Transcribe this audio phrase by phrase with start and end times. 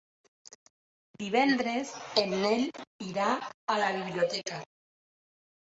[1.23, 1.91] Divendres
[2.23, 2.65] en Nel
[3.11, 3.29] irà
[3.77, 4.61] a la biblioteca.